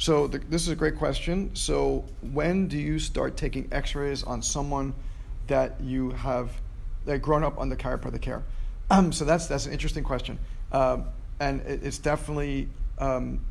[0.00, 1.54] So the, this is a great question.
[1.54, 4.94] So when do you start taking X-rays on someone
[5.46, 6.50] that you have
[7.04, 8.42] that grown up under chiropractic care?
[8.90, 10.38] Um, so that's that's an interesting question,
[10.72, 11.04] um,
[11.38, 13.44] and it, it's definitely um,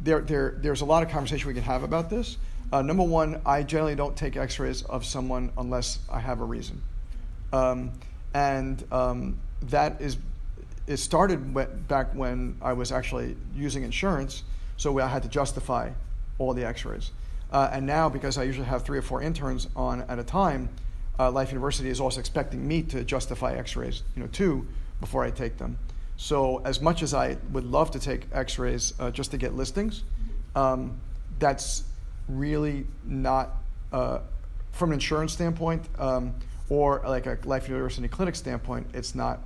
[0.00, 0.58] there, there.
[0.60, 2.36] There's a lot of conversation we can have about this.
[2.70, 6.82] Uh, number one, I generally don't take X-rays of someone unless I have a reason,
[7.54, 7.90] um,
[8.34, 10.18] and um, that is
[10.86, 11.54] it started
[11.88, 14.42] back when I was actually using insurance,
[14.80, 15.90] so I had to justify
[16.38, 17.10] all the X-rays.
[17.52, 20.70] Uh, and now, because I usually have three or four interns on at a time,
[21.18, 24.66] uh, Life University is also expecting me to justify X-rays, you know, too,
[24.98, 25.78] before I take them.
[26.16, 30.02] So, as much as I would love to take X-rays uh, just to get listings,
[30.56, 30.98] um,
[31.38, 31.84] that's
[32.26, 33.56] really not
[33.92, 34.20] uh,
[34.72, 36.34] from an insurance standpoint um,
[36.70, 38.86] or like a Life University clinic standpoint.
[38.94, 39.40] It's not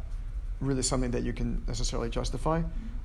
[0.60, 2.62] really something that you can necessarily justify.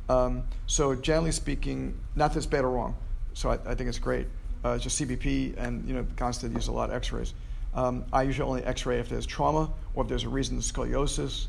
[0.09, 2.95] Um, so generally speaking, not that it's bad or wrong.
[3.33, 4.27] So I, I think it's great.
[4.63, 7.33] Uh, just CBP and you know Gonstead use a lot of X-rays.
[7.73, 11.47] Um, I usually only X-ray if there's trauma or if there's a reason for scoliosis,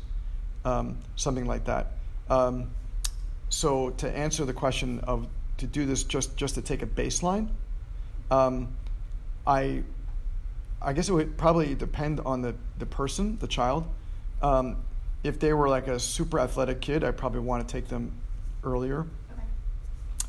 [0.63, 1.93] um, something like that.
[2.29, 2.69] Um,
[3.49, 7.49] so to answer the question of to do this just just to take a baseline,
[8.29, 8.69] um,
[9.45, 9.83] I
[10.81, 13.85] I guess it would probably depend on the, the person, the child.
[14.41, 14.77] Um,
[15.23, 18.13] if they were like a super athletic kid, I probably want to take them
[18.63, 19.43] earlier, okay.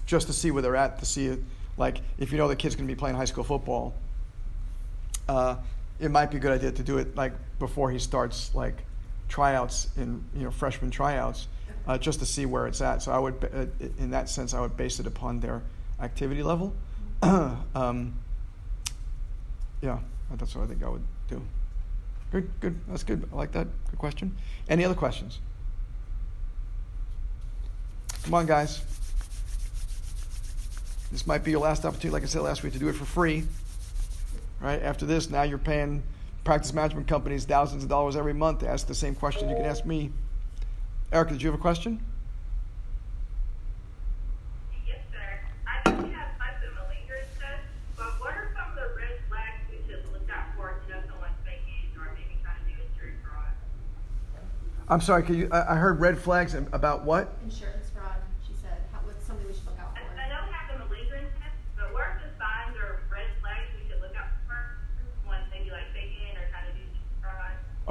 [0.07, 0.99] just to see where they're at.
[0.99, 1.41] To see, it.
[1.77, 3.95] like, if you know the kid's going to be playing high school football,
[5.29, 5.57] uh,
[6.01, 8.85] it might be a good idea to do it like before he starts like
[9.29, 11.49] tryouts in you know freshman tryouts,
[11.87, 13.03] uh, just to see where it's at.
[13.03, 13.67] So I would, uh,
[13.99, 15.63] in that sense, I would base it upon their
[16.01, 16.75] activity level.
[17.23, 18.15] um,
[19.81, 19.99] yeah,
[20.37, 21.43] that's what I think I would do.
[22.31, 22.81] Good, good.
[22.89, 23.29] That's good.
[23.33, 23.67] I like that.
[23.91, 24.37] Good question.
[24.69, 25.41] Any other questions?
[28.25, 28.83] Come on, guys.
[31.11, 33.05] This might be your last opportunity, like I said last week, to do it for
[33.05, 33.45] free.
[34.61, 34.81] Right?
[34.83, 36.03] After this, now you're paying
[36.45, 39.65] practice management companies thousands of dollars every month to ask the same question you can
[39.65, 40.11] ask me.
[41.13, 42.01] Erica, did you have a question?
[44.87, 45.41] Yes, sir.
[46.09, 46.69] I'm sorry, can you,
[50.89, 53.53] know someone's vacation or maybe trying to do insurance fraud?
[55.51, 57.37] I, I heard red flags about what?
[57.45, 57.82] Insurance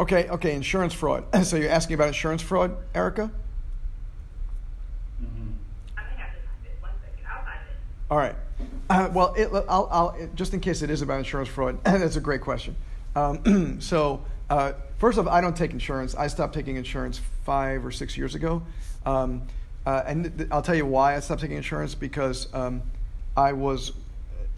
[0.01, 1.23] Okay, okay, insurance fraud.
[1.45, 3.29] so you're asking about insurance fraud, Erica?
[5.21, 5.51] Mm-hmm.
[5.95, 6.71] I may have to type it.
[6.81, 7.27] One second.
[7.29, 7.75] I'll type it.
[8.09, 8.35] All right.
[8.89, 12.19] Uh, well, it, I'll, I'll, just in case it is about insurance fraud, that's a
[12.19, 12.75] great question.
[13.15, 16.15] Um, so uh, first off, I don't take insurance.
[16.15, 18.63] I stopped taking insurance five or six years ago.
[19.05, 19.43] Um,
[19.85, 22.81] uh, and th- I'll tell you why I stopped taking insurance because um,
[23.37, 23.91] I was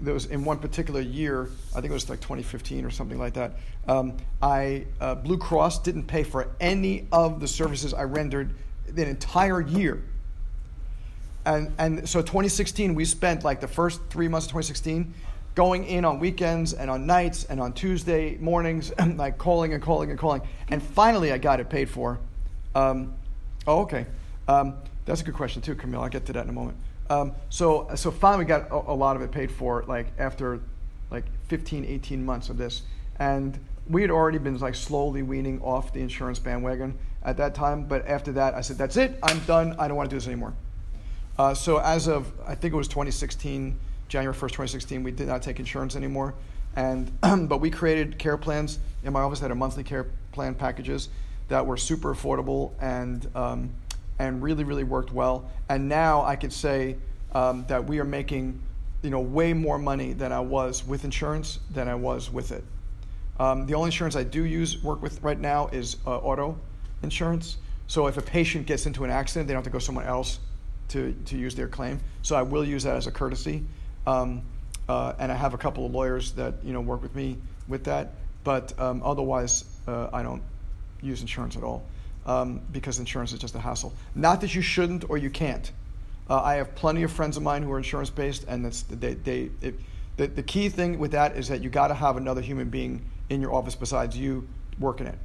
[0.01, 3.33] there was in one particular year, I think it was like 2015 or something like
[3.33, 3.53] that.
[3.87, 8.53] Um, I uh, Blue Cross didn't pay for any of the services I rendered
[8.87, 10.03] the entire year.
[11.45, 15.13] And and so 2016, we spent like the first three months of 2016
[15.55, 20.09] going in on weekends and on nights and on Tuesday mornings, like calling and calling
[20.09, 20.41] and calling.
[20.69, 22.19] And finally, I got it paid for.
[22.73, 23.13] Um,
[23.67, 24.05] oh, okay.
[24.47, 24.75] Um,
[25.05, 26.01] that's a good question too, Camille.
[26.01, 26.77] I'll get to that in a moment.
[27.09, 30.61] Um, so, so finally, we got a, a, lot of it paid for, like after
[31.11, 32.83] like 15, 18 months of this,
[33.19, 33.59] and
[33.89, 37.83] we had already been like slowly weaning off the insurance bandwagon at that time.
[37.83, 39.19] But after that, I said, "That's it.
[39.21, 39.75] I'm done.
[39.77, 40.53] I don't want to do this anymore."
[41.37, 43.77] Uh, so, as of I think it was 2016
[44.07, 46.35] January 1st, 2016, we did not take insurance anymore.
[46.75, 51.09] And but we created care plans in my office that are monthly care plan packages
[51.49, 53.69] that were super affordable and um,
[54.19, 55.49] and really really worked well.
[55.69, 56.97] And now I could say
[57.33, 58.61] um, that we are making
[59.01, 62.63] you know way more money than I was with insurance than I was with it.
[63.39, 66.57] Um, the only insurance I do use work with right now is uh, auto
[67.01, 67.57] insurance.
[67.87, 70.39] So if a patient gets into an accident, they don't have to go somewhere else
[70.89, 71.99] to, to use their claim.
[72.21, 73.63] So I will use that as a courtesy.
[74.05, 74.43] Um,
[74.87, 77.37] uh, and I have a couple of lawyers that you know work with me
[77.67, 78.13] with that.
[78.43, 80.43] But um, otherwise, uh, I don't
[81.01, 81.83] use insurance at all
[82.25, 83.93] um, because insurance is just a hassle.
[84.15, 85.71] Not that you shouldn't or you can't.
[86.29, 89.15] Uh, I have plenty of friends of mine who are insurance based, and that's they,
[89.15, 89.75] they it,
[90.15, 93.03] the, the key thing with that is that you got to have another human being
[93.29, 94.47] in your office besides you
[94.79, 95.17] working it.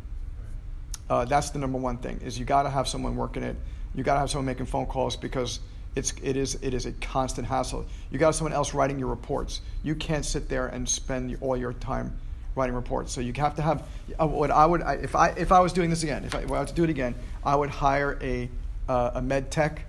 [1.08, 3.56] Uh, that's the number one thing is you got to have someone working it.
[3.94, 5.60] You got to have someone making phone calls because
[5.94, 7.86] it's, it, is, it is a constant hassle.
[8.10, 9.62] You got someone else writing your reports.
[9.82, 12.18] You can't sit there and spend all your time
[12.54, 13.12] writing reports.
[13.12, 13.86] So you have to have
[14.20, 16.64] uh, what I would if I if I was doing this again, if I were
[16.64, 17.14] to do it again,
[17.44, 18.48] I would hire a
[18.88, 19.84] uh, a med tech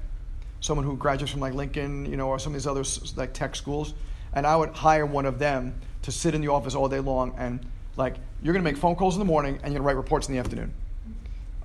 [0.61, 2.83] someone who graduates from like Lincoln, you know, or some of these other
[3.15, 3.93] like tech schools,
[4.33, 7.35] and I would hire one of them to sit in the office all day long
[7.37, 7.59] and
[7.97, 9.97] like you're going to make phone calls in the morning and you're going to write
[9.97, 10.73] reports in the afternoon,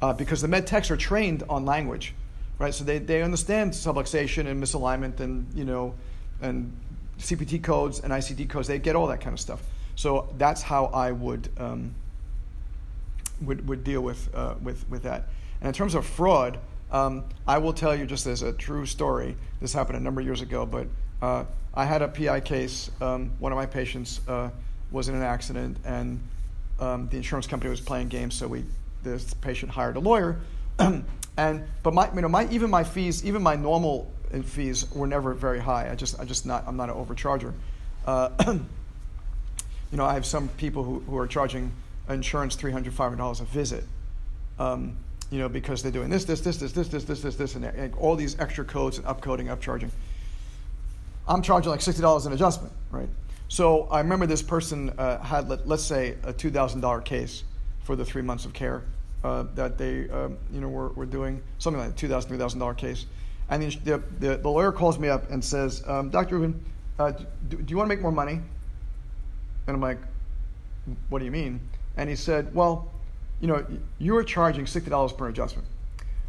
[0.03, 2.15] uh, because the med techs are trained on language,
[2.59, 2.75] right?
[2.75, 5.95] So they, they understand subluxation and misalignment and you know
[6.41, 6.73] and
[7.19, 8.69] CPT codes and ICD codes.
[8.69, 9.63] They get all that kind of stuff.
[9.97, 11.49] So that's how I would.
[11.59, 11.95] Um,
[13.43, 15.29] would, would deal with, uh, with, with that.
[15.61, 16.59] And in terms of fraud,
[16.91, 19.37] um, I will tell you just as a true story.
[19.61, 20.87] This happened a number of years ago, but
[21.23, 21.45] uh,
[21.75, 22.91] I had a PI case.
[23.01, 24.51] Um, one of my patients uh,
[24.91, 26.21] was in an accident, and
[26.79, 28.35] um, the insurance company was playing games.
[28.35, 28.65] So we,
[29.03, 30.41] this patient hired a lawyer,
[30.79, 34.13] and but my, you know, my even my fees, even my normal
[34.45, 35.91] fees were never very high.
[35.91, 37.53] I just, I just not, I'm not an overcharger.
[38.07, 38.59] Uh,
[39.95, 41.71] you know, I have some people who, who are charging
[42.09, 43.85] insurance $300, $500 a visit.
[44.59, 44.97] Um,
[45.31, 47.65] you know, because they're doing this, this, this, this, this, this, this, this, this, and,
[47.65, 49.91] and all these extra codes and upcoding, upcharging.
[51.29, 53.09] I'm charging like $60 an adjustment, right?
[53.47, 57.45] So I remember this person uh, had, let, us say, a $2,000 case
[57.85, 58.83] for the three months of care
[59.23, 63.07] uh, that they, um, you know, were, were doing, something like a $2,000, $3,000 case.
[63.49, 66.39] And the, the, the, lawyer calls me up and says, um, Dr.
[66.39, 66.65] Rubin,
[66.99, 67.13] uh,
[67.49, 68.41] do, do you want to make more money?
[69.67, 69.99] And I'm like,
[71.09, 71.61] what do you mean?
[71.97, 72.91] And he said, well,
[73.41, 73.65] you know,
[73.99, 75.67] you are charging $60 per adjustment.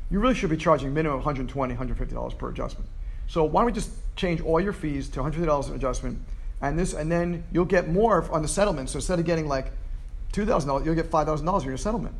[0.10, 2.90] You really should be charging minimum $120, $150 per adjustment.
[3.28, 6.20] So why don't we just change all your fees to $150 an adjustment,
[6.62, 8.90] and this, and then you'll get more on the settlement.
[8.90, 9.72] So instead of getting like
[10.34, 12.16] $2,000, you'll get $5,000 for your settlement.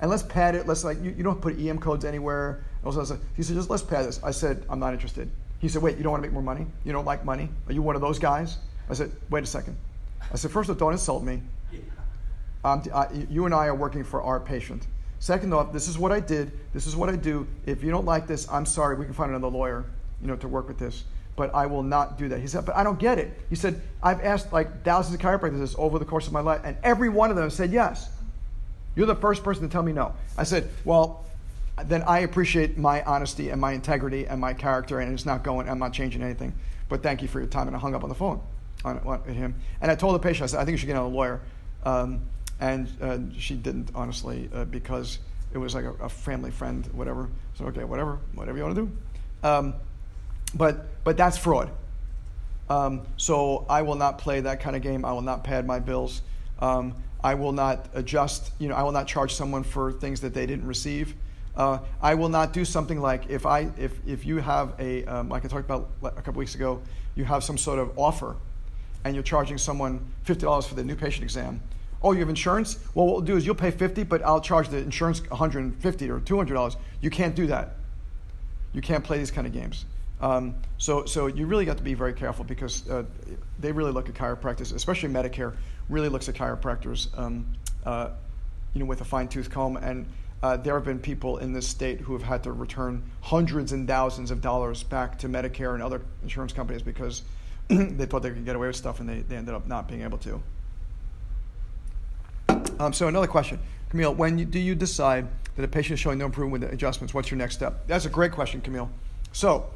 [0.00, 0.66] And let's pad it.
[0.66, 2.64] Let's like you, you don't put EM codes anywhere.
[2.84, 4.20] Also, he said, just let's pad this.
[4.22, 5.30] I said, I'm not interested.
[5.60, 6.66] He said, wait, you don't want to make more money?
[6.84, 7.48] You don't like money?
[7.68, 8.58] Are you one of those guys?
[8.90, 9.76] I said, wait a second.
[10.30, 11.42] I said, first off, don't insult me.
[12.64, 14.86] Um, I, you and I are working for our patient.
[15.18, 16.52] Second off, this is what I did.
[16.72, 17.46] This is what I do.
[17.66, 18.96] If you don't like this, I'm sorry.
[18.96, 19.84] We can find another lawyer,
[20.20, 21.04] you know, to work with this.
[21.34, 22.40] But I will not do that.
[22.40, 23.40] He said, but I don't get it.
[23.48, 26.76] He said, I've asked like thousands of chiropractors over the course of my life, and
[26.82, 28.10] every one of them said yes.
[28.94, 30.14] You're the first person to tell me no.
[30.36, 31.24] I said, well,
[31.86, 35.68] then I appreciate my honesty and my integrity and my character, and it's not going.
[35.68, 36.52] I'm not changing anything.
[36.88, 37.66] But thank you for your time.
[37.66, 38.40] And I hung up on the phone
[38.84, 39.54] on, on him.
[39.80, 41.40] And I told the patient, I said, I think you should get another lawyer.
[41.84, 42.22] Um,
[42.60, 45.18] and uh, she didn't honestly uh, because
[45.52, 47.28] it was like a, a, family friend, whatever.
[47.54, 49.48] So okay, whatever, whatever you want to do.
[49.48, 49.74] Um,
[50.54, 51.70] but but that's fraud.
[52.70, 55.04] Um, so I will not play that kind of game.
[55.04, 56.22] I will not pad my bills.
[56.60, 58.52] Um, I will not adjust.
[58.58, 61.14] You know, I will not charge someone for things that they didn't receive.
[61.54, 65.28] Uh, I will not do something like if I if if you have a um,
[65.28, 66.80] like I talked about a couple weeks ago,
[67.14, 68.36] you have some sort of offer,
[69.04, 71.60] and you're charging someone fifty dollars for the new patient exam
[72.04, 72.78] Oh, you have insurance?
[72.94, 76.20] Well, what we'll do is you'll pay 50, but I'll charge the insurance 150 or
[76.20, 76.76] $200.
[77.00, 77.76] You can't do that.
[78.72, 79.84] You can't play these kind of games.
[80.20, 83.04] Um, so, so you really got to be very careful because uh,
[83.58, 85.54] they really look at chiropractors, especially Medicare,
[85.88, 87.46] really looks at chiropractors, um,
[87.84, 88.10] uh,
[88.74, 89.76] you know, with a fine tooth comb.
[89.76, 90.06] And
[90.42, 93.86] uh, there have been people in this state who have had to return hundreds and
[93.86, 97.22] thousands of dollars back to Medicare and other insurance companies because
[97.68, 100.02] they thought they could get away with stuff and they, they ended up not being
[100.02, 100.42] able to.
[102.78, 103.58] Um, so another question,
[103.90, 107.14] Camille, when you, do you decide that a patient is showing no improvement with adjustments?
[107.14, 107.86] What's your next step?
[107.86, 108.90] That's a great question, Camille.
[109.32, 109.70] So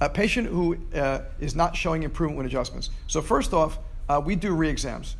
[0.00, 2.90] a patient who uh, is not showing improvement with adjustments.
[3.06, 3.78] So first off,
[4.08, 5.16] uh, we do re-exams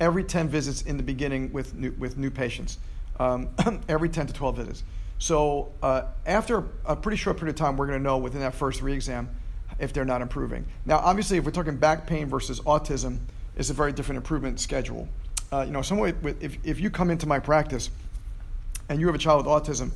[0.00, 2.78] every 10 visits in the beginning with new, with new patients,
[3.18, 3.48] um,
[3.88, 4.82] every 10 to 12 visits.
[5.18, 8.54] So uh, after a pretty short period of time, we're going to know within that
[8.54, 9.28] first re-exam
[9.80, 10.66] if they're not improving.
[10.84, 13.18] Now, obviously, if we're talking back pain versus autism,
[13.56, 15.08] it's a very different improvement schedule
[15.52, 17.90] uh, you know, someone with, if, if you come into my practice
[18.88, 19.90] and you have a child with autism,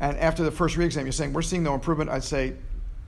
[0.00, 2.54] and after the first re-exam you're saying we're seeing no improvement, I'd say,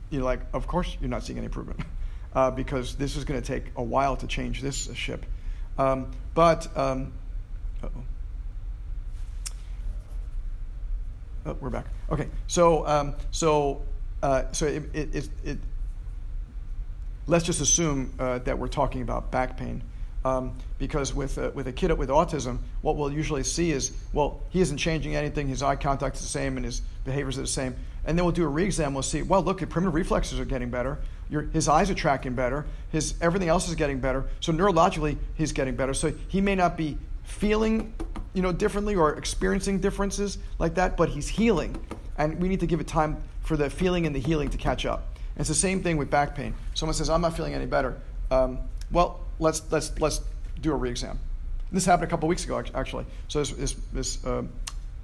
[0.09, 1.79] you know, like, of course you're not seeing any improvement,
[2.35, 5.25] uh, because this is going to take a while to change this ship.
[5.77, 7.13] Um, but um,
[11.45, 11.87] oh, we're back.
[12.11, 13.81] Okay, so um, so
[14.23, 15.57] uh, so it, it, it, it,
[17.27, 19.83] let's just assume uh, that we're talking about back pain.
[20.25, 24.41] Um, because with a, with a kid with autism, what we'll usually see is, well,
[24.49, 25.47] he isn't changing anything.
[25.47, 27.75] His eye contact is the same, and his behaviors are the same.
[28.03, 28.93] And then we'll do a re-exam.
[28.93, 30.97] We'll see, well, look, his primitive reflexes are getting better.
[31.29, 32.65] Your, his eyes are tracking better.
[32.91, 34.25] His everything else is getting better.
[34.39, 35.93] So neurologically, he's getting better.
[35.93, 37.93] So he may not be feeling,
[38.33, 41.77] you know, differently or experiencing differences like that, but he's healing.
[42.17, 44.85] And we need to give it time for the feeling and the healing to catch
[44.85, 45.16] up.
[45.37, 46.55] And it's the same thing with back pain.
[46.73, 47.95] Someone says, I'm not feeling any better.
[48.31, 48.57] Um,
[48.91, 50.21] well, let's let's let's
[50.61, 51.19] do a re-exam.
[51.71, 53.05] This happened a couple weeks ago, actually.
[53.27, 54.43] So this this, this uh,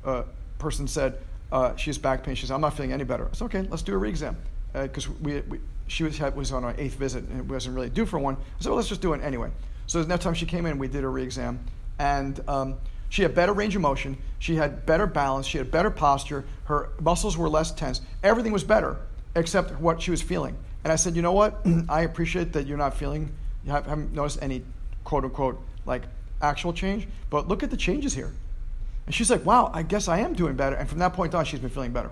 [0.03, 0.23] uh,
[0.57, 1.19] person said,
[1.51, 2.33] uh, she has back pain.
[2.33, 3.29] She says, I'm not feeling any better.
[3.33, 4.35] Said, okay, let's do a re-exam.
[4.73, 8.07] Because we, we, she was, was on our eighth visit and it wasn't really due
[8.07, 8.35] for one.
[8.59, 9.51] Said, well, let's just do it anyway.
[9.85, 11.59] So the next time she came in, we did a re-exam.
[11.99, 12.77] And um,
[13.09, 14.17] she had better range of motion.
[14.39, 15.45] She had better balance.
[15.45, 16.43] She had better posture.
[16.63, 18.01] Her muscles were less tense.
[18.23, 18.97] Everything was better
[19.35, 20.55] except what she was feeling.
[20.83, 21.65] And I said, you know what?
[21.89, 23.31] I appreciate that you're not feeling,
[23.65, 24.63] you haven't noticed any
[25.03, 26.03] quote unquote like
[26.41, 28.31] actual change, but look at the changes here.
[29.05, 30.75] And she's like, wow, I guess I am doing better.
[30.75, 32.11] And from that point on, she's been feeling better.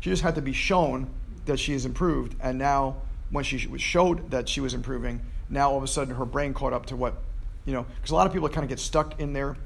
[0.00, 1.08] She just had to be shown
[1.46, 2.36] that she has improved.
[2.40, 2.96] And now,
[3.30, 6.54] when she was showed that she was improving, now all of a sudden her brain
[6.54, 7.14] caught up to what,
[7.64, 9.56] you know, because a lot of people kind of get stuck in there,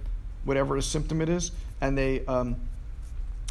[0.45, 1.53] whatever the symptom it is.
[1.81, 2.57] And they, um,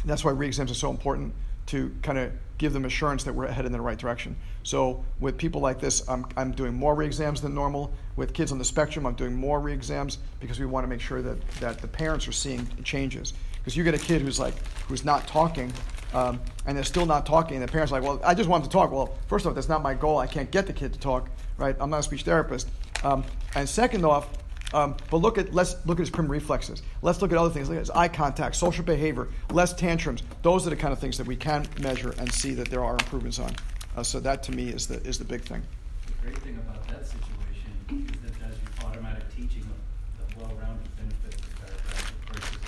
[0.04, 1.32] that's why re exams are so important
[1.70, 4.36] to kind of give them assurance that we're headed in the right direction.
[4.64, 7.92] So with people like this, I'm, I'm doing more re-exams than normal.
[8.16, 11.22] With kids on the spectrum, I'm doing more re-exams because we want to make sure
[11.22, 13.32] that, that the parents are seeing changes.
[13.58, 14.54] Because you get a kid who's like
[14.88, 15.72] who's not talking,
[16.12, 18.64] um, and they're still not talking, and the parents are like, well, I just want
[18.64, 18.90] them to talk.
[18.90, 20.18] Well, first off, that's not my goal.
[20.18, 21.76] I can't get the kid to talk, right?
[21.78, 22.68] I'm not a speech therapist.
[23.04, 23.22] Um,
[23.54, 24.28] and second off,
[24.72, 26.82] um, but look at let's look at his prim reflexes.
[27.02, 27.68] Let's look at other things.
[27.68, 30.22] Look at his eye contact, social behavior, less tantrums.
[30.42, 32.92] Those are the kind of things that we can measure and see that there are
[32.92, 33.54] improvements on.
[33.96, 35.62] Uh, so that to me is the is the big thing.
[36.06, 40.88] The great thing about that situation is that does your automatic teaching of the well-rounded
[40.96, 42.58] benefits of chiropractic versus,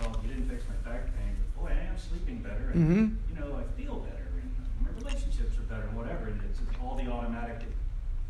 [0.00, 3.16] well, you didn't fix my back pain, but boy, I am sleeping better, and Mhm.
[3.30, 4.50] you know, I feel better, and
[4.82, 6.26] my relationships are better, and whatever.
[6.26, 7.62] And it's all the automatic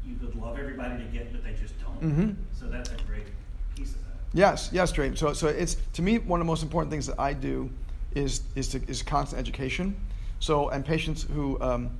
[0.06, 2.00] you would love everybody to get, but they just don't.
[2.00, 2.36] Mhm.
[2.58, 3.26] So that's a great
[3.76, 4.16] piece of that.
[4.32, 5.14] Yes, yes, Dre.
[5.14, 7.70] So, so it's to me one of the most important things that I do
[8.14, 9.96] is is to, is constant education.
[10.40, 11.90] So, and patients who um,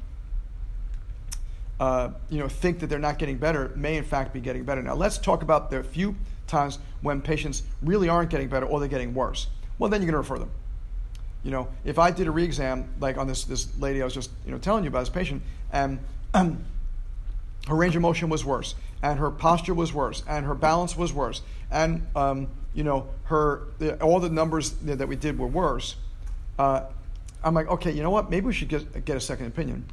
[1.81, 4.83] uh, you know think that they're not getting better may in fact be getting better.
[4.83, 6.15] Now, let's talk about the few
[6.47, 9.49] times when patients really aren't getting better or they're getting worse.
[9.79, 10.51] Well, then you're going to refer them.
[11.43, 14.31] You know, if I did a re-exam like on this this lady I was just
[14.45, 15.43] you know telling you about this patient,
[15.73, 15.99] and
[16.33, 16.65] um,
[17.67, 21.13] her range of motion was worse, and her posture was worse, and her balance was
[21.13, 25.97] worse, and um, you know her the, all the numbers that we did were worse.
[26.59, 26.83] Uh,
[27.43, 28.31] I'm like, okay, you know what?
[28.31, 29.85] Maybe we should get get a second opinion.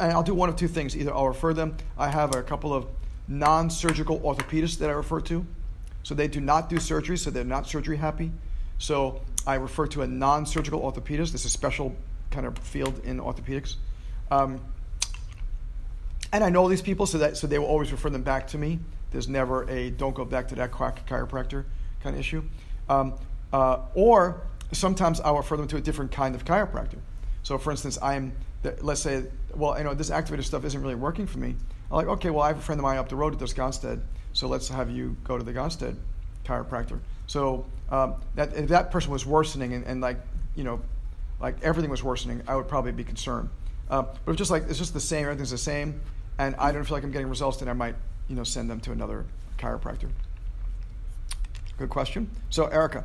[0.00, 1.76] And I'll do one of two things: either I'll refer them.
[1.96, 2.86] I have a couple of
[3.28, 5.46] non-surgical orthopedists that I refer to,
[6.02, 8.32] so they do not do surgery, so they're not surgery happy.
[8.78, 11.30] So I refer to a non-surgical orthopedist.
[11.30, 11.94] This is a special
[12.32, 13.76] kind of field in orthopedics.
[14.30, 14.60] Um,
[16.32, 18.58] and I know these people, so that so they will always refer them back to
[18.58, 18.78] me.
[19.10, 21.64] There's never a don't go back to that quack chiropractor
[22.02, 22.42] kind of issue.
[22.88, 23.14] Um,
[23.52, 26.98] uh, or sometimes I'll refer them to a different kind of chiropractor.
[27.42, 28.32] So, for instance, I'm
[28.80, 29.24] let's say,
[29.54, 31.56] well, you know, this activator stuff isn't really working for me.
[31.90, 33.52] I'm like, okay, well, I have a friend of mine up the road that does
[33.52, 34.00] Gonstead,
[34.32, 35.96] so let's have you go to the Gonstead
[36.44, 37.00] chiropractor.
[37.26, 40.18] So um, that if that person was worsening and, and like
[40.54, 40.80] you know,
[41.40, 43.48] like everything was worsening, I would probably be concerned.
[43.90, 46.00] Uh, but if just like it's just the same, everything's the same,
[46.38, 47.94] and I don't feel like I'm getting results, then I might
[48.28, 49.24] you know send them to another
[49.58, 50.08] chiropractor.
[51.78, 52.30] Good question.
[52.50, 53.04] So Erica.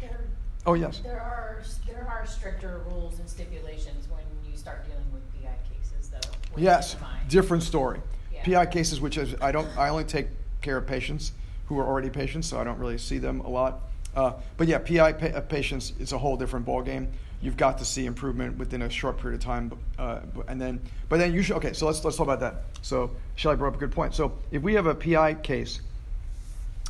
[0.00, 0.20] There,
[0.66, 1.00] Oh yes.
[1.00, 6.10] there are there are stricter rules and stipulations when you start dealing with PI cases,
[6.10, 6.60] though.
[6.60, 6.96] Yes,
[7.28, 8.00] different story.
[8.32, 8.44] Yeah.
[8.44, 10.28] PI cases, which is I don't, I only take
[10.60, 11.32] care of patients
[11.66, 13.80] who are already patients, so I don't really see them a lot.
[14.14, 17.08] Uh, but yeah, PI pa- uh, patients, it's a whole different ballgame.
[17.44, 21.18] You've got to see improvement within a short period of time, uh, and then, but
[21.18, 21.56] then you should.
[21.56, 22.64] Okay, so let's let's talk about that.
[22.80, 24.14] So Shelly brought up a good point.
[24.14, 25.82] So if we have a PI case,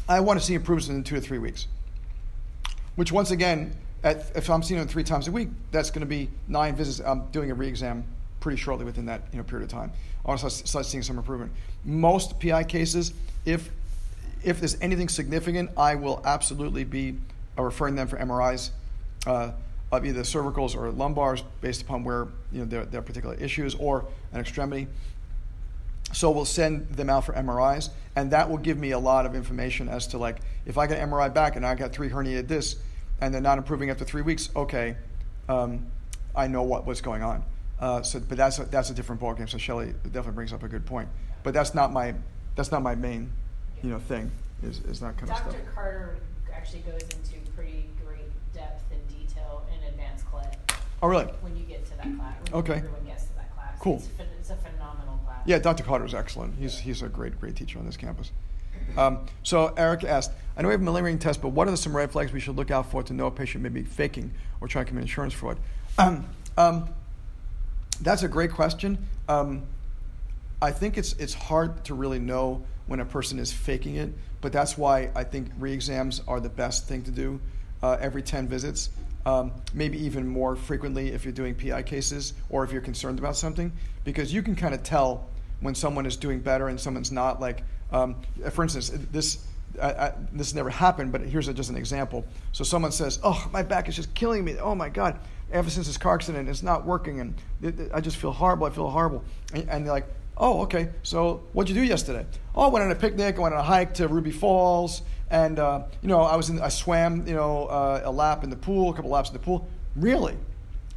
[0.08, 1.66] I want to see improvements in two to three weeks.
[2.94, 6.06] Which once again, at, if I'm seeing them three times a week, that's going to
[6.06, 7.04] be nine visits.
[7.04, 8.04] I'm doing a re-exam
[8.38, 9.90] pretty shortly within that you know period of time.
[10.24, 11.50] I want to start, start seeing some improvement.
[11.84, 13.12] Most PI cases,
[13.44, 13.70] if
[14.44, 17.16] if there's anything significant, I will absolutely be
[17.58, 18.70] uh, referring them for MRIs
[19.26, 19.50] uh,
[19.92, 24.06] of either cervicals or lumbars based upon where you know their, their particular issues or
[24.32, 24.88] an extremity.
[26.12, 29.34] So we'll send them out for MRIs, and that will give me a lot of
[29.34, 32.46] information as to like if I get an MRI back and I got three herniated
[32.46, 32.80] discs
[33.20, 34.96] and they're not improving after three weeks, okay,
[35.48, 35.86] um,
[36.34, 37.44] I know what, what's going on.
[37.78, 39.48] Uh, so, but that's a, that's a different ballgame.
[39.48, 41.08] So Shelley definitely brings up a good point.
[41.42, 42.14] But that's not my
[42.56, 43.30] that's not my main,
[43.82, 44.30] you know, thing
[44.62, 45.52] is, is that kind of stuff.
[45.52, 45.70] Dr.
[45.74, 46.16] Carter
[46.54, 48.82] actually goes into pretty great depth
[51.02, 51.26] Oh really?
[51.42, 52.34] when you get to that class.
[52.52, 52.76] Okay.
[52.76, 53.78] Everyone gets to that class.
[53.78, 53.96] Cool.
[53.96, 54.08] It's,
[54.40, 55.42] it's a phenomenal class.
[55.44, 55.84] Yeah, Dr.
[55.84, 56.54] Carter is excellent.
[56.58, 58.32] He's, he's a great, great teacher on this campus.
[58.96, 61.96] Um, so Erica asked, I know we have a malaria test, but what are some
[61.96, 64.68] red flags we should look out for to know a patient may be faking or
[64.68, 65.58] trying to commit insurance fraud?
[65.98, 66.26] Um,
[66.56, 66.88] um,
[68.00, 68.98] that's a great question.
[69.28, 69.64] Um,
[70.62, 74.52] I think it's it's hard to really know when a person is faking it, but
[74.52, 77.40] that's why I think re-exams are the best thing to do
[77.82, 78.90] uh, every 10 visits.
[79.26, 83.36] Um, maybe even more frequently if you're doing PI cases or if you're concerned about
[83.36, 83.72] something,
[84.04, 85.26] because you can kind of tell
[85.60, 87.40] when someone is doing better and someone's not.
[87.40, 87.62] Like,
[87.92, 88.16] um,
[88.52, 89.46] for instance, this.
[89.82, 92.24] I, I, this never happened, but here's a, just an example.
[92.52, 94.56] So someone says, "Oh, my back is just killing me.
[94.58, 95.18] Oh my God!
[95.50, 98.66] Ever since this car accident, it's not working, and it, it- I just feel horrible.
[98.68, 100.90] I feel horrible." And, and they're like, "Oh, okay.
[101.02, 103.36] So what'd you do yesterday?" "Oh, I went on a picnic.
[103.36, 106.60] I went on a hike to Ruby Falls, and uh, you know, I was in.
[106.60, 109.40] I swam, you know, uh, a lap in the pool, a couple laps in the
[109.40, 109.66] pool.
[109.96, 110.36] Really,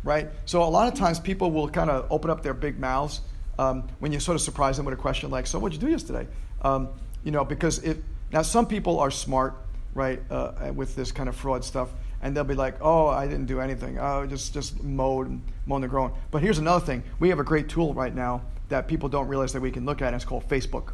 [0.03, 0.29] right?
[0.45, 3.21] So a lot of times people will kind of open up their big mouths
[3.59, 5.91] um, when you sort of surprise them with a question like, "So what'd you do
[5.91, 6.27] yesterday?"
[6.61, 6.89] Um,
[7.23, 9.55] you know, because it now some people are smart,
[9.93, 11.89] right, uh, with this kind of fraud stuff,
[12.21, 13.97] and they'll be like, "Oh, I didn't do anything.
[13.99, 17.69] Oh, just just mowed and the grown." But here's another thing: we have a great
[17.69, 20.47] tool right now that people don't realize that we can look at, and it's called
[20.49, 20.91] Facebook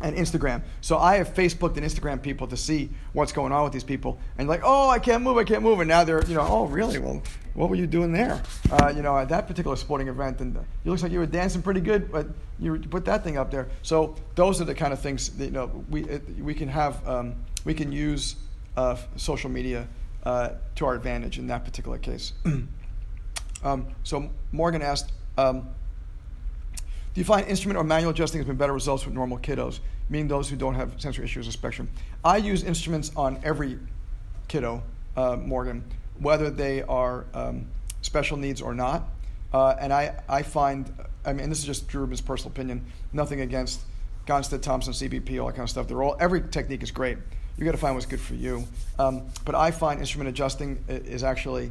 [0.00, 0.62] and Instagram.
[0.80, 4.18] So I have Facebooked and Instagram people to see what's going on with these people,
[4.36, 6.66] and like, oh, I can't move, I can't move, and now they're, you know, oh,
[6.66, 6.98] really?
[6.98, 7.22] Well,
[7.54, 8.42] what were you doing there?
[8.70, 11.62] Uh, you know, at that particular sporting event, and it looks like you were dancing
[11.62, 12.26] pretty good, but
[12.58, 13.68] you put that thing up there.
[13.82, 17.06] So those are the kind of things that you know we it, we can have,
[17.08, 18.36] um, we can use
[18.76, 19.88] uh, social media
[20.24, 22.34] uh, to our advantage in that particular case.
[23.64, 25.12] um, so Morgan asked.
[25.38, 25.68] Um,
[27.16, 29.80] do you find instrument or manual adjusting has been better results with normal kiddos,
[30.10, 31.88] meaning those who don't have sensory issues or spectrum?
[32.22, 33.78] I use instruments on every
[34.48, 34.82] kiddo,
[35.16, 35.82] uh, Morgan,
[36.18, 37.68] whether they are um,
[38.02, 39.08] special needs or not.
[39.50, 40.92] Uh, and I, I find,
[41.24, 43.80] I mean, this is just Drew Rubin's personal opinion, nothing against
[44.26, 45.88] Gonstead, Thompson, CBP, all that kind of stuff.
[45.88, 47.16] They're all, every technique is great.
[47.56, 48.64] You got to find what's good for you.
[48.98, 51.70] Um, but I find instrument adjusting is actually,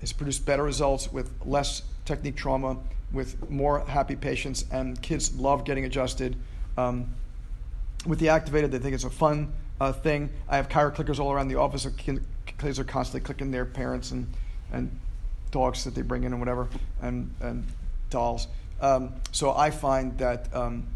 [0.00, 2.76] has produced better results with less technique trauma,
[3.12, 6.36] with more happy patients, and kids love getting adjusted.
[6.76, 7.14] Um,
[8.06, 10.30] with the Activator, they think it's a fun uh, thing.
[10.48, 11.86] I have chiro clickers all around the office.
[12.58, 14.26] Kids are constantly clicking their parents and,
[14.72, 14.90] and
[15.50, 16.68] dogs that they bring in and whatever,
[17.00, 17.64] and, and
[18.10, 18.48] dolls.
[18.80, 20.86] Um, so I find that, um,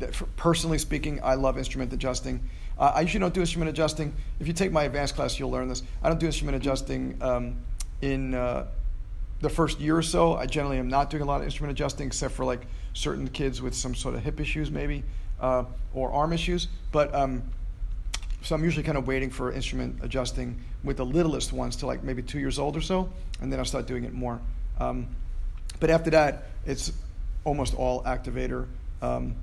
[0.00, 2.40] that for, personally speaking, I love instrument adjusting.
[2.78, 4.12] Uh, I usually don't do instrument adjusting.
[4.40, 5.82] If you take my advanced class, you'll learn this.
[6.02, 7.56] I don't do instrument adjusting um,
[8.00, 8.66] in uh,
[9.40, 10.34] the first year or so.
[10.36, 13.62] I generally am not doing a lot of instrument adjusting, except for like certain kids
[13.62, 15.04] with some sort of hip issues, maybe,
[15.40, 16.68] uh, or arm issues.
[16.92, 17.42] But um,
[18.42, 22.02] so I'm usually kind of waiting for instrument adjusting with the littlest ones to like
[22.02, 23.10] maybe two years old or so,
[23.40, 24.40] and then I'll start doing it more.
[24.78, 25.08] Um,
[25.78, 26.92] but after that, it's
[27.44, 28.66] almost all activator
[29.02, 29.34] um,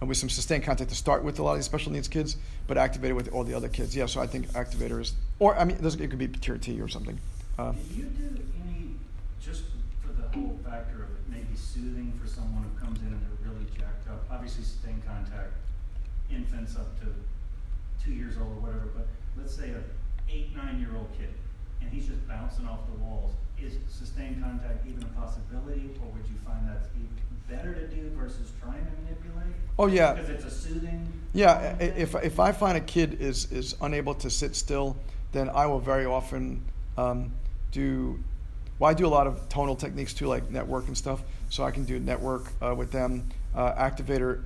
[0.00, 2.36] and with some sustained contact to start with a lot of these special needs kids,
[2.66, 3.94] but activator with all the other kids.
[3.94, 6.88] Yeah, so I think activator is, or I mean, it could be tier T or
[6.88, 7.18] something.
[7.58, 8.94] Uh, Do you do any,
[9.40, 9.64] just
[10.00, 13.52] for the whole factor of it maybe soothing for someone who comes in and they're
[13.52, 14.24] really jacked up?
[14.30, 15.52] Obviously, sustained contact,
[16.32, 17.06] infants up to
[18.02, 19.82] two years old or whatever, but let's say a
[20.32, 21.28] eight, nine-year-old kid,
[21.80, 23.32] and he's just bouncing off the walls.
[23.60, 27.10] Is sustained contact even a possibility, or would you find that's even
[27.46, 29.54] better to do versus trying to manipulate?
[29.78, 30.14] Oh, yeah.
[30.14, 31.12] Because it's a soothing.
[31.34, 34.96] Yeah, if, if I find a kid is, is unable to sit still,
[35.32, 36.62] then I will very often
[36.96, 37.32] um,
[37.72, 38.18] do,
[38.78, 41.22] well, I do a lot of tonal techniques too, like network and stuff.
[41.48, 43.28] So I can do network uh, with them.
[43.54, 44.42] Uh, activator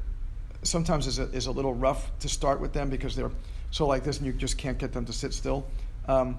[0.62, 3.30] sometimes is a, is a little rough to start with them because they're
[3.70, 5.66] so like this and you just can't get them to sit still.
[6.08, 6.38] Um,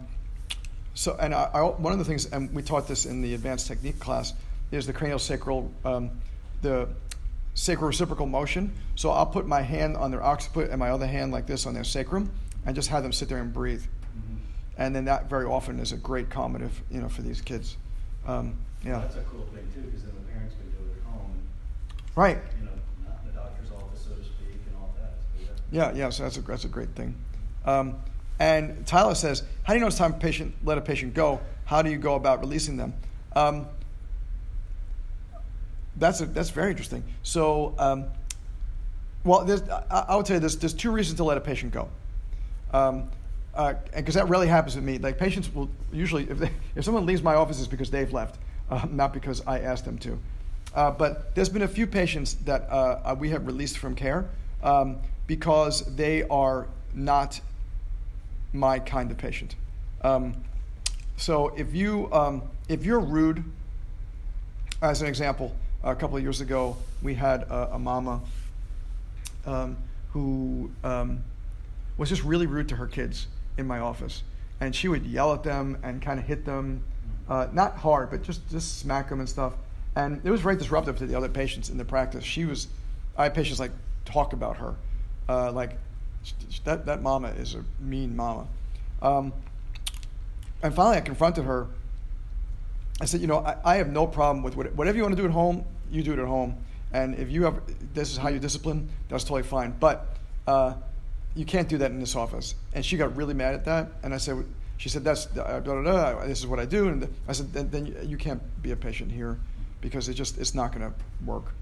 [0.93, 3.67] so, and I, I, one of the things, and we taught this in the advanced
[3.67, 4.33] technique class,
[4.71, 6.09] is the cranial sacral, um,
[6.61, 6.87] the
[7.53, 8.73] sacral reciprocal motion.
[8.95, 11.73] So I'll put my hand on their occiput and my other hand like this on
[11.73, 12.31] their sacrum,
[12.65, 13.83] and just have them sit there and breathe.
[14.77, 17.77] And then that very often is a great calmative, you know, for these kids.
[18.27, 18.99] Um, yeah.
[18.99, 21.31] That's a cool thing too, because then the parents can do it at home,
[22.15, 22.37] Right.
[22.59, 22.71] you know,
[23.07, 25.13] not in the doctor's office, so to speak, and all that.
[25.39, 25.91] So, yeah.
[25.91, 26.09] Yeah, yeah.
[26.09, 27.15] So that's a that's a great thing.
[27.65, 27.95] Um,
[28.39, 31.39] and Tyler says, "How do you know it's time to patient let a patient go?
[31.65, 32.93] How do you go about releasing them?"
[33.35, 33.67] Um,
[35.97, 37.03] that's a, that's very interesting.
[37.23, 38.05] So, um,
[39.23, 39.49] well,
[39.89, 41.87] I, I would tell you there's, there's two reasons to let a patient go.
[42.73, 43.09] Um,
[43.95, 44.97] because that really happens with me.
[44.97, 48.37] Like patients will usually, if, they, if someone leaves my office, it's because they've left,
[48.69, 50.19] uh, not because I asked them to.
[50.73, 54.27] Uh, but there's been a few patients that uh, uh, we have released from care
[54.61, 57.39] um, because they are not
[58.51, 59.55] my kind of patient.
[60.01, 60.35] Um,
[61.17, 63.43] so if you um, if you're rude,
[64.81, 68.19] as an example, a couple of years ago we had a, a mama
[69.45, 69.77] um,
[70.11, 71.23] who um,
[71.97, 74.23] was just really rude to her kids in my office,
[74.59, 76.83] and she would yell at them and kind of hit them,
[77.29, 79.53] uh, not hard, but just just smack them and stuff.
[79.95, 82.23] And it was very disruptive to the other patients in the practice.
[82.23, 82.67] She was,
[83.17, 83.71] I had patients like
[84.03, 84.75] talk about her,
[85.29, 85.77] uh, like
[86.65, 88.47] that that mama is a mean mama.
[89.01, 89.31] Um,
[90.61, 91.67] and finally, I confronted her.
[93.01, 95.21] I said, you know, I, I have no problem with what, whatever you want to
[95.21, 96.57] do at home, you do it at home.
[96.93, 97.61] And if you have,
[97.93, 99.75] this is how you discipline, that's totally fine.
[99.79, 100.07] But
[100.47, 100.75] uh,
[101.35, 102.55] you can't do that in this office.
[102.73, 103.91] And she got really mad at that.
[104.03, 104.45] And I said,
[104.77, 106.87] she said, that's, uh, blah, blah, blah, this is what I do.
[106.87, 109.37] And I said, then, then you- can't be a patient here
[109.81, 110.93] because it just, it's not going to
[111.25, 111.53] work.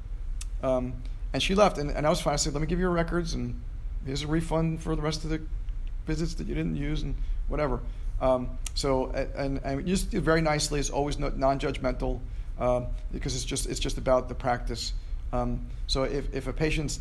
[0.61, 0.93] Um,
[1.33, 1.77] and she left.
[1.77, 2.33] And, and I was fine.
[2.33, 3.59] I said, let me give you your records and
[4.05, 5.41] here's a refund for the rest of the
[6.05, 7.15] visits that you didn't use and
[7.47, 7.79] whatever.
[8.21, 10.79] Um, so and and you just do very nicely.
[10.79, 12.19] It's always non-judgmental
[12.59, 14.93] um, because it's just it's just about the practice.
[15.31, 16.99] Um, so if if a patient's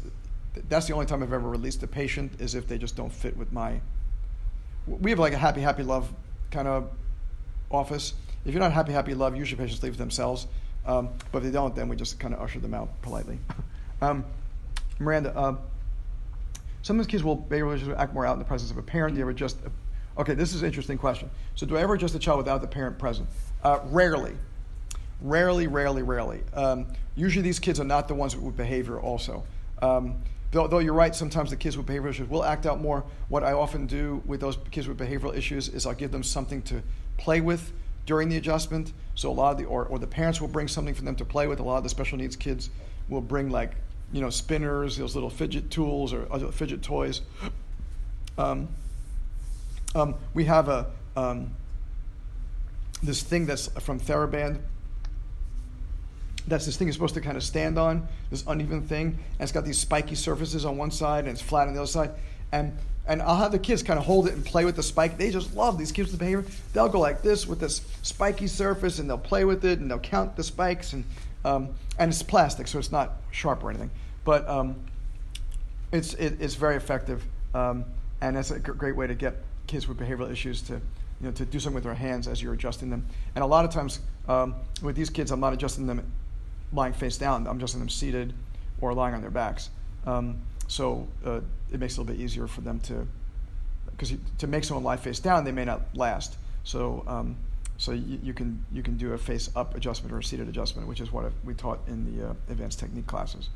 [0.69, 3.37] that's the only time I've ever released a patient is if they just don't fit
[3.37, 3.81] with my.
[4.87, 6.13] We have like a happy happy love
[6.51, 6.91] kind of
[7.71, 8.15] office.
[8.45, 10.47] If you're not happy happy love, usually patients leave themselves.
[10.85, 13.39] Um, but if they don't, then we just kind of usher them out politely.
[14.01, 14.25] um,
[14.99, 15.37] Miranda.
[15.37, 15.57] Uh,
[16.83, 19.15] Sometimes kids will will act more out in the presence of a parent.
[19.15, 19.57] Do you ever just
[20.19, 20.35] okay?
[20.35, 21.31] This is an interesting question.
[21.55, 23.29] So, do I ever adjust a child without the parent present?
[23.63, 24.35] Uh, rarely,
[25.21, 26.41] rarely, rarely, rarely.
[26.55, 28.99] Um, usually, these kids are not the ones with behavior.
[28.99, 29.45] Also,
[29.81, 30.17] um,
[30.53, 33.05] though, though you're right, sometimes the kids with behavioral issues will act out more.
[33.29, 36.63] What I often do with those kids with behavioral issues is I'll give them something
[36.63, 36.83] to
[37.19, 37.73] play with
[38.07, 38.93] during the adjustment.
[39.15, 41.25] So a lot of the or, or the parents will bring something for them to
[41.25, 41.59] play with.
[41.59, 42.71] A lot of the special needs kids
[43.09, 43.73] will bring like
[44.13, 47.23] you know spinners, those little fidget tools or other fidget toys.
[48.39, 48.69] Um,
[49.95, 51.51] um, we have a um,
[53.03, 54.61] this thing that's from TheraBand.
[56.47, 59.53] That's this thing is supposed to kind of stand on this uneven thing, and it's
[59.53, 62.11] got these spiky surfaces on one side and it's flat on the other side.
[62.51, 62.77] And
[63.07, 65.19] and I'll have the kids kind of hold it and play with the spike.
[65.19, 66.45] They just love these kids with behavior.
[66.73, 69.99] They'll go like this with this spiky surface, and they'll play with it, and they'll
[69.99, 71.05] count the spikes, and
[71.45, 73.91] um, and it's plastic, so it's not sharp or anything.
[74.25, 74.77] But um,
[75.91, 77.25] it's it, it's very effective,
[77.55, 77.85] um,
[78.21, 80.81] and that's a g- great way to get kids with behavioral issues to you
[81.23, 83.05] know to do something with their hands as you're adjusting them.
[83.35, 86.05] And a lot of times um, with these kids, I'm not adjusting them
[86.73, 87.47] lying face down.
[87.47, 88.33] I'm just adjusting them seated
[88.81, 89.71] or lying on their backs.
[90.07, 93.07] Um, so uh, it makes it a little bit easier for them to
[93.91, 96.37] because to make someone lie face down, they may not last.
[96.65, 97.37] So um,
[97.77, 100.89] so you, you can you can do a face up adjustment or a seated adjustment,
[100.89, 103.49] which is what we taught in the uh, advanced technique classes.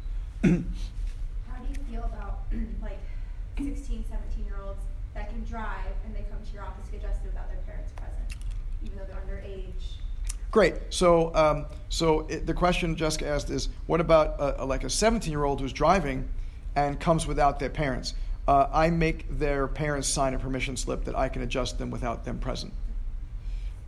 [0.43, 2.41] How do you feel about
[2.83, 2.99] like
[3.57, 4.83] 16, 17 year olds
[5.15, 7.93] that can drive and they come to your office to get adjusted without their parents
[7.93, 8.37] present,
[8.85, 9.97] even though they're underage?
[10.57, 10.77] Great.
[10.89, 14.87] So, um, so it, the question Jessica asked is, what about a, a, like a
[14.87, 16.27] 17-year-old who's driving
[16.77, 18.15] and comes without their parents?
[18.49, 22.25] Uh, I make their parents sign a permission slip that I can adjust them without
[22.25, 22.73] them present.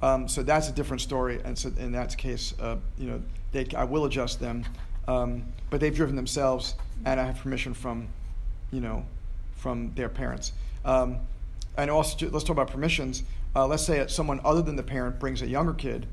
[0.02, 3.66] Um, so that's a different story, and so in that case, uh, you know, they,
[3.74, 4.66] I will adjust them,
[5.07, 6.74] um, but they've driven themselves,
[7.07, 8.09] and I have permission from,
[8.72, 9.07] you know,
[9.57, 10.52] from their parents.
[10.85, 11.20] Um,
[11.78, 13.22] and also, let's talk about permissions.
[13.57, 16.07] Uh, let's say someone other than the parent brings a younger kid,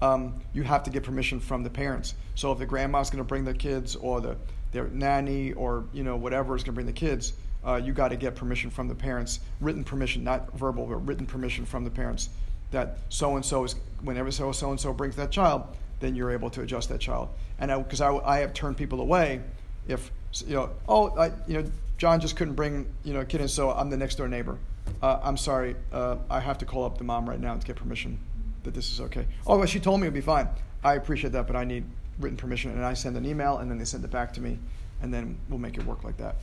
[0.00, 2.14] um, you have to get permission from the parents.
[2.34, 4.36] So if the grandma's going to bring the kids, or the
[4.70, 7.32] their nanny, or you know whatever is going to bring the kids,
[7.64, 11.26] uh, you got to get permission from the parents, written permission, not verbal, but written
[11.26, 12.30] permission from the parents
[12.70, 15.62] that so and so is whenever so so and so brings that child,
[16.00, 17.28] then you're able to adjust that child.
[17.58, 19.40] And because I, I, have turned people away
[19.88, 20.12] if
[20.46, 23.50] you know oh I, you know John just couldn't bring you know a kid and
[23.50, 24.58] so I'm the next door neighbor.
[25.02, 27.76] Uh, I'm sorry, uh, I have to call up the mom right now to get
[27.76, 28.18] permission
[28.64, 29.26] that this is okay.
[29.46, 30.48] Oh, well, she told me it'd be fine.
[30.84, 31.84] I appreciate that, but I need
[32.18, 34.58] written permission, and I send an email, and then they send it back to me,
[35.02, 36.36] and then we'll make it work like that.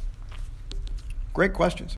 [1.34, 1.94] Great questions.